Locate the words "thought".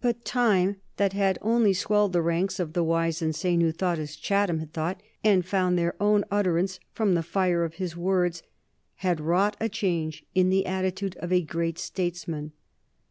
3.70-3.98, 4.72-5.02